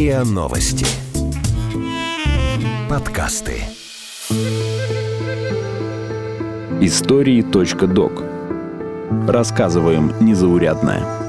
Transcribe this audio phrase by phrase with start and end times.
[0.00, 0.86] РИА Новости.
[2.88, 3.56] Подкасты.
[6.80, 8.24] Истории.док.
[9.28, 11.19] Рассказываем незаурядное.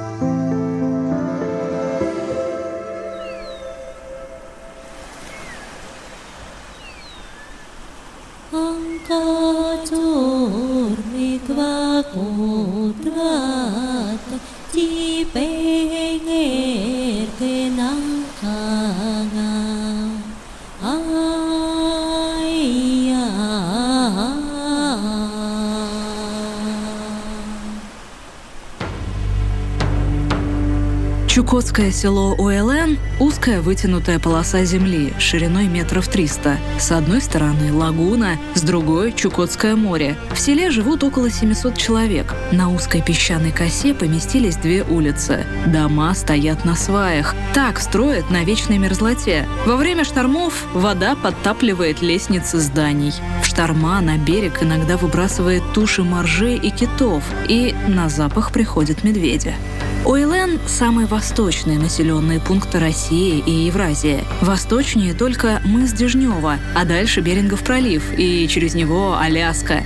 [31.72, 36.58] Чукотское село УЛН– узкая вытянутая полоса земли шириной метров 300.
[36.78, 40.18] С одной стороны– лагуна, с другой– Чукотское море.
[40.34, 42.36] В селе живут около 700 человек.
[42.52, 45.46] На узкой песчаной косе поместились две улицы.
[45.66, 47.36] Дома стоят на сваях.
[47.54, 49.48] Так строят на вечной мерзлоте.
[49.66, 53.14] Во время штормов вода подтапливает лестницы зданий.
[53.42, 59.56] В шторма на берег иногда выбрасывает туши моржей и китов, и на запах приходят медведи.
[60.04, 64.24] Ойлен– самый восточный населенный пункт России и Евразии.
[64.42, 69.84] Восточнее только мыс Дежнева, а дальше Берингов пролив и через него Аляска.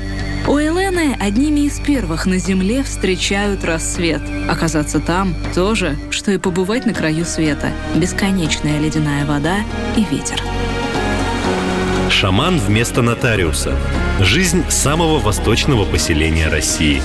[0.47, 4.21] Уэлены одними из первых на Земле встречают рассвет.
[4.47, 7.71] Оказаться там– тоже, что и побывать на краю света.
[7.95, 9.57] Бесконечная ледяная вода
[9.97, 10.41] и ветер.
[12.09, 13.75] Шаман вместо нотариуса.
[14.21, 17.01] Жизнь самого восточного поселения России.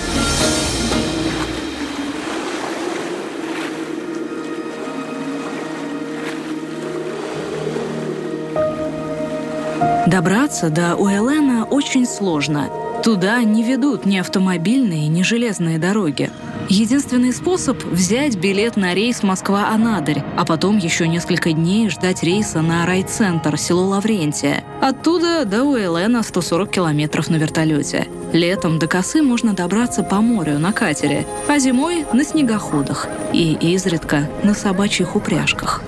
[10.10, 12.68] Добраться до Уэлена очень сложно.
[13.04, 16.30] Туда не ведут ни автомобильные, ни железные дороги.
[16.68, 22.86] Единственный способ— взять билет на рейс Москва-Анадырь, а потом еще несколько дней ждать рейса на
[22.86, 24.64] райцентр, село Лаврентия.
[24.80, 28.08] Оттуда до Уэлена 140 километров на вертолете.
[28.32, 34.28] Летом до Косы можно добраться по морю на катере, а зимой— на снегоходах и изредка
[34.42, 35.84] на собачьих упряжках.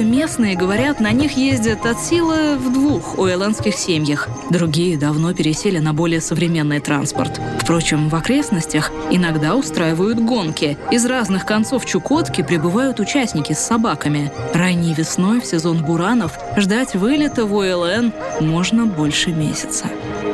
[0.00, 4.28] Правда, местные, говорят, на них ездят от силы в двух уэлландских семьях.
[4.48, 7.38] Другие давно пересели на более современный транспорт.
[7.60, 10.78] Впрочем, в окрестностях иногда устраивают гонки.
[10.90, 14.32] Из разных концов Чукотки прибывают участники с собаками.
[14.54, 19.84] Ранней весной в сезон буранов ждать вылета в УЛН можно больше месяца.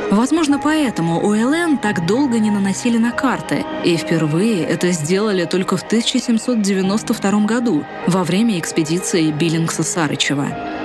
[0.09, 5.83] Возможно, поэтому УЛН так долго не наносили на карты, и впервые это сделали только в
[5.83, 10.77] 1792 году, во время экспедиции Биллингса-Сарычева.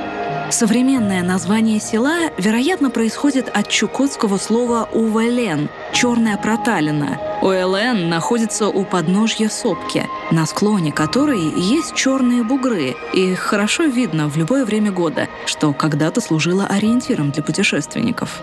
[0.50, 7.18] Современное название села, вероятно, происходит от чукотского слова «увелен»— «черная проталина».
[7.42, 14.36] УЛН находится у подножья сопки, на склоне которой есть черные бугры, и хорошо видно в
[14.36, 18.42] любое время года, что когда-то служило ориентиром для путешественников.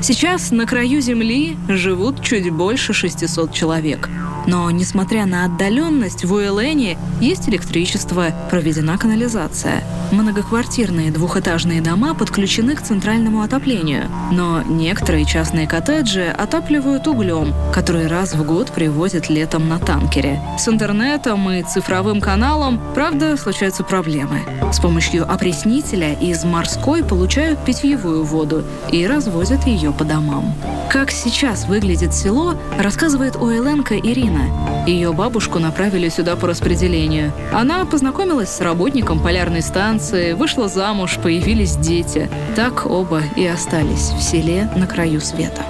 [0.00, 4.08] Сейчас на краю Земли живут чуть больше 600 человек.
[4.46, 9.82] Но, несмотря на отдаленность, в Уэлене есть электричество, проведена канализация.
[10.10, 14.08] Многоквартирные двухэтажные дома подключены к центральному отоплению.
[14.32, 20.40] Но некоторые частные коттеджи отапливают углем, который раз в год привозят летом на танкере.
[20.58, 24.40] С интернетом и цифровым каналом, правда, случаются проблемы.
[24.72, 30.54] С помощью опреснителя из морской получают питьевую воду и развозят ее по домам.
[30.90, 34.37] Как сейчас выглядит село, рассказывает Уэленка Ирина.
[34.86, 37.32] Ее бабушку направили сюда по распределению.
[37.52, 42.30] Она познакомилась с работником полярной станции, вышла замуж, появились дети.
[42.56, 45.62] Так оба и остались в селе на краю света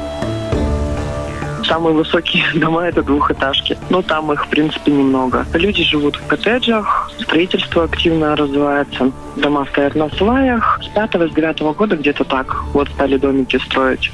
[1.68, 3.78] самые высокие дома это двухэтажки.
[3.90, 5.46] Но там их, в принципе, немного.
[5.52, 9.12] Люди живут в коттеджах, строительство активно развивается.
[9.36, 10.80] Дома стоят на сваях.
[10.82, 14.10] С пятого, с девятого года где-то так вот стали домики строить.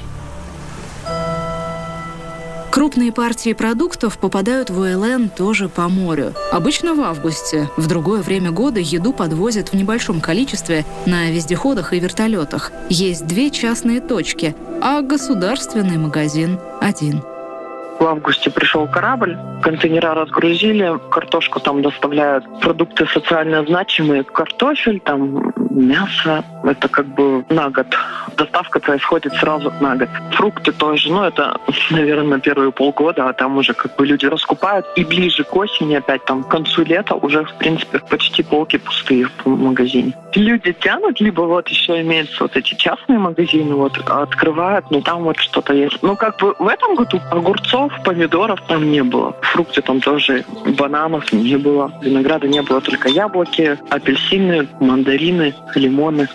[2.75, 6.35] Крупные партии продуктов попадают в УЛН тоже по морю.
[6.51, 7.71] Обычно в августе.
[7.77, 12.73] В другое время года еду подвозят в небольшом количестве на вездеходах и вертолетах.
[12.91, 17.23] Есть две частные точки, а государственный магазин один.
[18.05, 26.45] В августе пришел корабль, контейнера разгрузили, картошку там доставляют, продукты социально значимые, картофель, там мясо,
[26.65, 27.87] это как бы на год.
[28.37, 30.09] Доставка происходит сразу на год.
[30.33, 31.59] Фрукты тоже, ну это,
[31.91, 34.87] наверное, первые полгода, а там уже как бы люди раскупают.
[34.97, 39.29] И ближе к осени, опять там к концу лета, уже, в принципе, почти полки пустые
[39.45, 40.13] в магазине.
[40.35, 45.39] Люди тянут, либо вот еще имеются вот эти частные магазины, вот открывают, ну там вот
[45.39, 46.03] что-то есть.
[46.03, 49.37] Ну как бы в этом году огурцов, помидоров там не было.
[49.43, 50.45] Фрукты там тоже,
[50.79, 51.93] бананов не было.
[52.03, 56.29] Винограда не было, только яблоки, апельсины, мандарины, лимоны.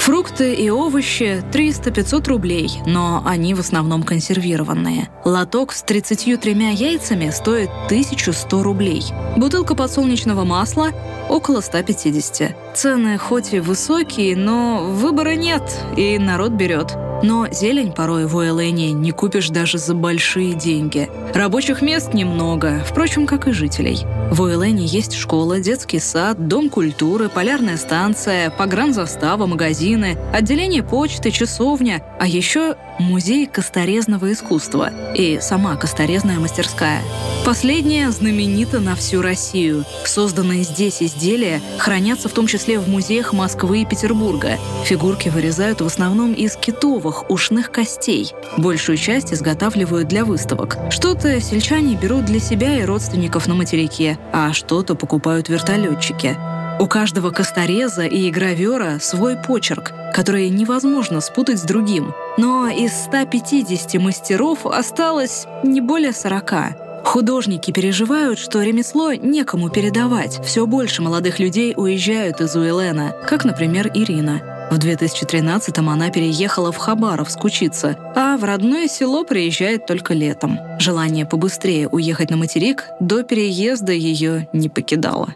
[0.00, 5.08] Фрукты и овощи 300-500 рублей, но они в основном консервированные.
[5.24, 9.04] Лоток с 33 яйцами стоит 1100 рублей.
[9.36, 10.90] Бутылка подсолнечного масла–
[11.30, 12.76] около 150.
[12.76, 15.62] Цены хоть и высокие, но выбора нет,
[15.96, 16.96] и народ берет.
[17.22, 21.10] Но зелень порой в Уэлэне не купишь даже за большие деньги.
[21.34, 24.06] Рабочих мест немного, впрочем, как и жителей.
[24.30, 32.00] В Уэлэне есть школа, детский сад, дом культуры, полярная станция, погранзастава, магазины, отделение почты, часовня,
[32.20, 37.02] а еще музей косторезного искусства и сама косторезная мастерская.
[37.44, 39.84] Последняя знаменита на всю Россию.
[40.04, 44.58] Созданные здесь изделия хранятся в том числе в музеях Москвы и Петербурга.
[44.84, 48.32] Фигурки вырезают в основном из китовых ушных костей.
[48.58, 50.76] Большую часть изготавливают для выставок.
[50.90, 56.36] Что-то сельчане берут для себя и родственников на материке, а что-то покупают вертолетчики.
[56.80, 62.14] У каждого костореза и гравера свой почерк, который невозможно спутать с другим.
[62.38, 67.04] Но из 150 мастеров осталось не более 40.
[67.04, 70.40] Художники переживают, что ремесло некому передавать.
[70.44, 74.49] Все больше молодых людей уезжают из Уэлена, как, например, Ирина.
[74.70, 80.60] В 2013-м она переехала в Хабаровск учиться, а в родное село приезжает только летом.
[80.78, 85.34] Желание побыстрее уехать на материк до переезда ее не покидало.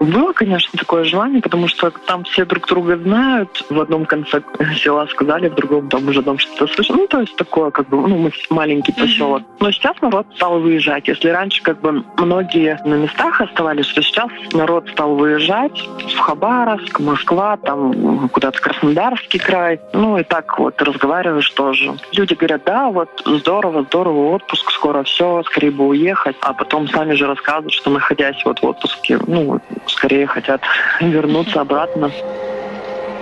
[0.00, 3.64] Было, конечно, такое желание, потому что там все друг друга знают.
[3.68, 4.42] В одном конце
[4.76, 6.96] села сказали, в другом там уже там что-то слышно.
[6.96, 9.42] Ну, то есть такое, как бы, ну, маленький поселок.
[9.60, 11.08] Но сейчас народ стал выезжать.
[11.08, 15.78] Если раньше, как бы, многие на местах оставались, то сейчас народ стал выезжать
[16.14, 19.80] в Хабаровск, Москва, там куда-то Краснодарский край.
[19.92, 21.94] Ну, и так вот разговариваешь тоже.
[22.12, 26.36] Люди говорят, да, вот здорово, здорово, отпуск, скоро все, скорее бы уехать.
[26.40, 30.62] А потом сами же рассказывают, что находясь вот в отпуске, ну, скорее хотят
[31.00, 32.10] вернуться обратно.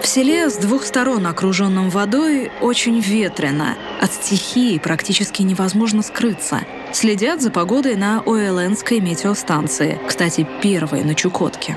[0.01, 3.77] В селе с двух сторон, окруженном водой, очень ветрено.
[4.01, 6.61] От стихии практически невозможно скрыться.
[6.93, 11.77] Следят за погодой на Уэлэнской метеостанции, кстати, первой на Чукотке.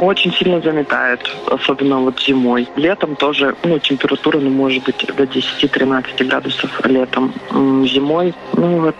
[0.00, 2.68] Очень сильно заметает, особенно вот зимой.
[2.76, 7.34] Летом тоже, ну, температура, ну, может быть, до 10-13 градусов летом.
[7.50, 8.96] Зимой, ну, вот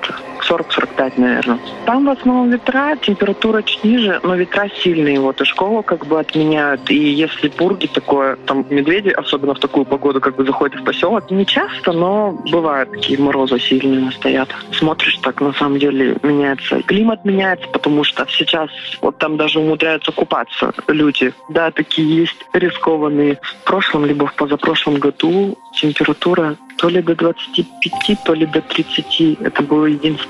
[0.48, 1.58] 40-45, наверное.
[1.86, 5.20] Там в основном ветра, температура чуть ниже, но ветра сильные.
[5.20, 6.90] Вот и школу как бы отменяют.
[6.90, 11.30] И если бурги такое, там медведи, особенно в такую погоду, как бы заходят в поселок,
[11.30, 14.48] не часто, но бывают такие морозы сильные стоят.
[14.72, 16.82] Смотришь, так на самом деле меняется.
[16.82, 18.70] Климат меняется, потому что сейчас
[19.00, 21.32] вот там даже умудряются купаться люди.
[21.48, 23.38] Да, такие есть рискованные.
[23.42, 29.38] В прошлом либо в позапрошлом году температура то ли до 25, то ли до 30.
[29.40, 29.86] Это был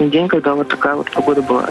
[0.08, 1.69] единственный день, когда вот такая вот погода была.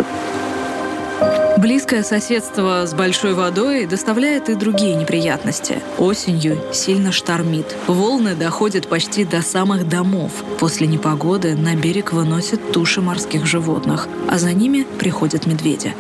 [1.58, 5.82] Близкое соседство с большой водой доставляет и другие неприятности.
[5.98, 7.76] Осенью сильно штормит.
[7.88, 10.32] Волны доходят почти до самых домов.
[10.60, 15.96] После непогоды на берег выносят туши морских животных, а за ними приходят медведи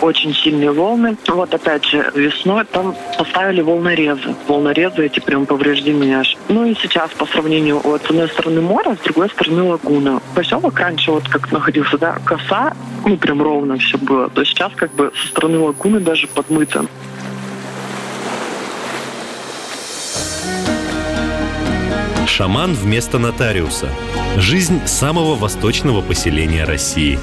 [0.00, 1.16] очень сильные волны.
[1.28, 4.34] Вот опять же весной там поставили волнорезы.
[4.46, 6.36] Волнорезы эти прям повреждены аж.
[6.48, 10.20] Ну и сейчас по сравнению вот с одной стороны моря, с другой стороны лагуна.
[10.34, 14.28] Поселок раньше вот как находился, да, коса, ну прям ровно все было.
[14.28, 16.86] То сейчас как бы со стороны лагуны даже подмыто.
[22.26, 23.88] Шаман вместо нотариуса.
[24.36, 27.18] Жизнь самого восточного поселения России.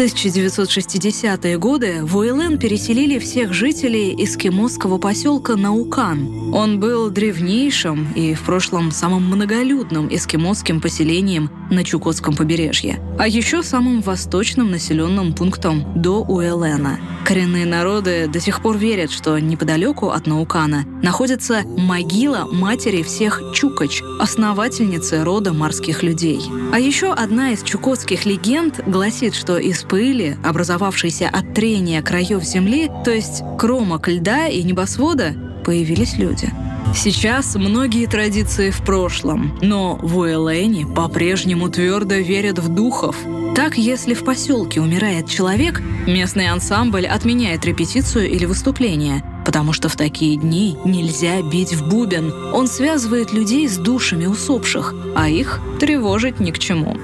[0.00, 6.54] 1960-е годы в Уэлэн переселили всех жителей эскимосского поселка Наукан.
[6.54, 13.62] Он был древнейшим и в прошлом самым многолюдным эскимосским поселением на Чукотском побережье, а еще
[13.62, 16.98] самым восточным населенным пунктом до Уэлэна.
[17.26, 24.02] Коренные народы до сих пор верят, что неподалеку от Наукана находится могила матери всех Чукач,
[24.18, 26.40] основательницы рода морских людей.
[26.72, 32.44] А еще одна из чукотских легенд гласит, что из Из пыли, образовавшейся от трения краев
[32.44, 36.50] земли, то есть кромок льда и небосвода, появились люди.
[36.94, 43.16] Сейчас многие традиции в прошлом, но в Уэлэне по-прежнему твердо верят в духов.
[43.54, 49.96] Так, если в поселке умирает человек, местный ансамбль отменяет репетицию или выступление, потому что в
[49.96, 52.32] такие дни нельзя бить в бубен.
[52.52, 56.96] Он связывает людей с душами усопших, а их тревожить ни к чему.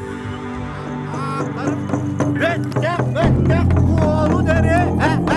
[2.41, 4.79] Ben, ben, ben, ben, bu oğlu nereye?
[4.79, 5.36] He, he.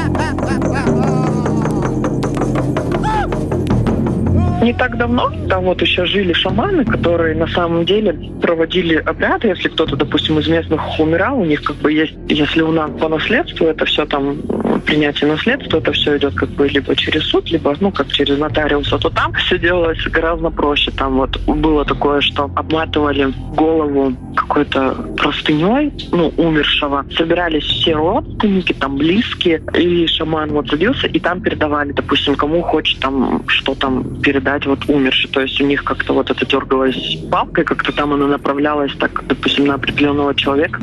[4.62, 9.48] Не так давно там вот еще жили шаманы, которые на самом деле проводили обряды.
[9.48, 13.08] Если кто-то, допустим, из местных умирал, у них как бы есть, если у нас по
[13.08, 14.38] наследству, это все там
[14.86, 18.98] принятие наследства, это все идет как бы либо через суд, либо, ну, как через нотариуса,
[18.98, 20.92] то там все делалось гораздо проще.
[20.92, 27.06] Там вот было такое, что обматывали голову какой-то простыней, ну, умершего.
[27.16, 33.00] Собирались все родственники, там, близкие, и шаман вот садился, и там передавали, допустим, кому хочет
[33.00, 35.29] там, что там передать вот умерший.
[35.29, 39.68] То есть у них как-то вот это дергалось палкой, как-то там она направлялась так, допустим,
[39.68, 40.82] на определенного человека.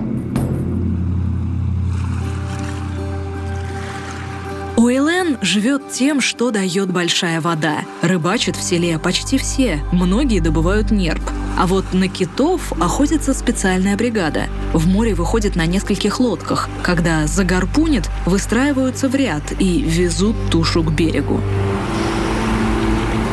[4.77, 7.79] Уэйлен живет тем, что дает большая вода.
[8.03, 11.23] Рыбачат в селе почти все, многие добывают нерп.
[11.59, 14.45] А вот на китов охотится специальная бригада.
[14.75, 16.69] В море выходит на нескольких лодках.
[16.83, 21.41] Когда загарпунит, выстраиваются в ряд и везут тушу к берегу.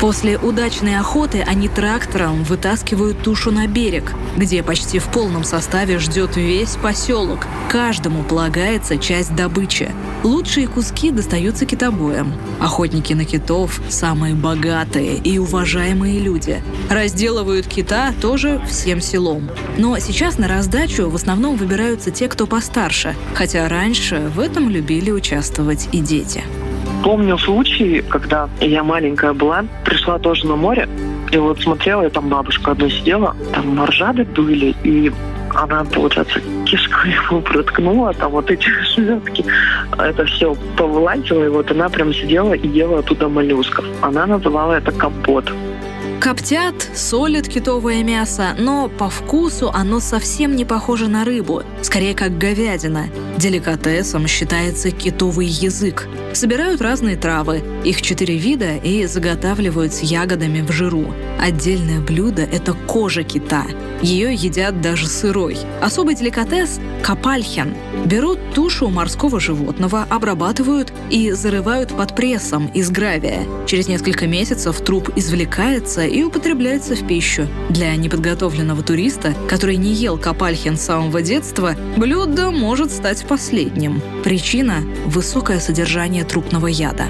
[0.04, 6.36] После удачной охоты они трактором вытаскивают тушу на берег, где почти в полном составе ждет
[6.36, 7.48] весь поселок.
[7.70, 9.94] Каждому полагается часть добычи.
[10.24, 12.34] Лучшие куски достаются китобоям.
[12.60, 16.62] Охотники на китов– самые богатые и уважаемые люди.
[16.90, 19.50] Разделывают кита тоже всем селом.
[19.78, 25.12] Но сейчас на раздачу в основном выбираются те, кто постарше, хотя раньше в этом любили
[25.12, 26.44] участвовать и дети.
[27.04, 30.88] Помню случай, когда я маленькая была, пришла тоже на море,
[31.32, 35.12] и вот смотрела, и там бабушка одна сидела, там моржады были, и
[35.54, 39.44] она, получается, кишку ему проткнула, там вот эти шметки,
[39.98, 43.86] это все повылазило, и вот она прям сидела и ела оттуда моллюсков.
[44.02, 45.52] Она называла это компот.
[46.22, 52.38] Коптят, солят китовое мясо, но по вкусу оно совсем не похоже на рыбу, скорее как
[52.38, 53.08] говядина.
[53.38, 56.08] Деликатесом считается китовый язык.
[56.34, 61.14] Собирают разные травы, их четыре вида и заготавливают с ягодами в жиру.
[61.40, 63.66] Отдельное блюдо– это кожа кита.
[64.02, 65.58] Ее едят даже сырой.
[65.82, 67.74] Особый деликатес– капальхен.
[68.06, 73.44] Берут тушу морского животного, обрабатывают и зарывают под прессом из гравия.
[73.66, 77.48] Через несколько месяцев труп извлекается и употребляется в пищу.
[77.70, 84.02] Для неподготовленного туриста, который не ел капальхен с самого детства, блюдо может стать последним.
[84.24, 87.06] Причина– высокое содержание трупного яда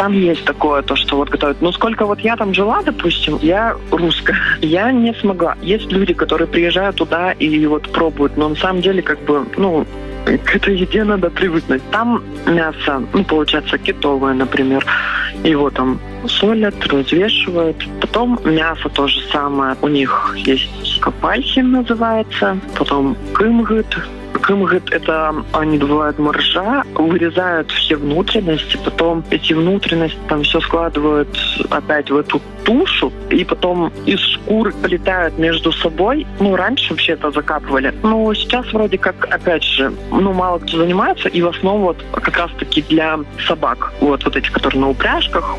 [0.00, 1.60] там есть такое, то, что вот готовят.
[1.60, 5.56] Но сколько вот я там жила, допустим, я русская, я не смогла.
[5.60, 9.86] Есть люди, которые приезжают туда и вот пробуют, но на самом деле как бы, ну,
[10.44, 11.82] к этой еде надо привыкнуть.
[11.90, 14.86] Там мясо, ну, получается, китовое, например.
[15.44, 17.76] Его там солят, развешивают.
[18.00, 19.76] Потом мясо то же самое.
[19.82, 23.98] У них есть капальхин называется, потом кымгыт,
[24.42, 31.28] Крым, говорит, это они добывают моржа, вырезают все внутренности, потом эти внутренности там все складывают
[31.70, 36.26] опять в эту тушу, и потом из шкур полетают между собой.
[36.38, 37.94] Ну, раньше вообще это закапывали.
[38.02, 42.36] Но сейчас вроде как, опять же, ну, мало кто занимается, и в основном вот как
[42.36, 43.92] раз-таки для собак.
[44.00, 45.56] Вот, вот эти, которые на упряжках.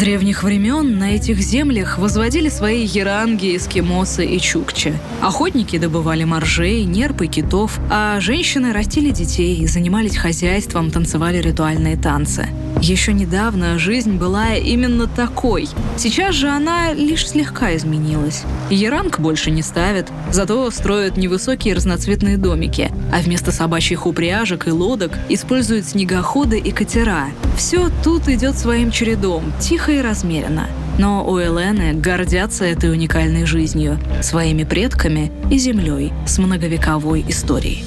[0.00, 4.94] Древних времен на этих землях возводили свои яранги, эскимосы и чукчи.
[5.20, 12.48] Охотники добывали моржей, нерп и китов, а женщины растили детей, занимались хозяйством, танцевали ритуальные танцы.
[12.80, 15.68] Еще недавно жизнь была именно такой.
[15.98, 18.44] Сейчас же она лишь слегка изменилась.
[18.70, 25.12] Яранг больше не ставят, зато строят невысокие разноцветные домики, а вместо собачьих упряжек и лодок
[25.28, 27.26] используют снегоходы и катера.
[27.56, 30.66] Все тут идет своим чередом, тихо и размеренно.
[30.98, 37.84] Но у Элены гордятся этой уникальной жизнью, своими предками и землей с многовековой историей.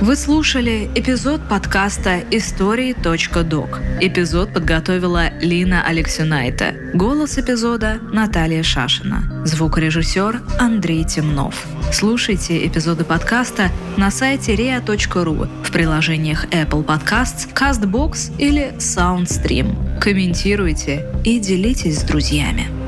[0.00, 3.80] Вы слушали эпизод подкаста «Истории.док».
[4.00, 6.74] Эпизод подготовила Лина Алексюнайте.
[6.94, 9.42] Голос эпизода– Наталья Шашина.
[9.46, 11.66] Звукорежиссер– Андрей Темнов.
[11.92, 20.00] Слушайте эпизоды подкаста на сайте ria.ru в приложениях Apple Podcasts, CastBox или SoundStream.
[20.00, 22.83] Комментируйте и делитесь с друзьями.